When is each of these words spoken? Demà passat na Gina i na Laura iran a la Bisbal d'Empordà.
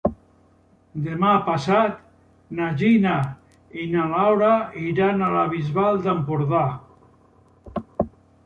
Demà 1.07 1.33
passat 1.49 1.99
na 2.61 2.69
Gina 2.79 3.13
i 3.83 3.87
na 3.91 4.07
Laura 4.15 4.49
iran 4.87 5.25
a 5.27 5.31
la 5.37 5.47
Bisbal 5.55 6.03
d'Empordà. 6.07 6.67